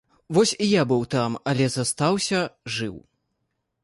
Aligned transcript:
Вось 0.35 0.51
і 0.67 0.69
я 0.69 0.85
быў 0.91 1.03
там, 1.15 1.35
але 1.53 1.67
застаўся 1.73 2.39
жыў. 2.77 2.97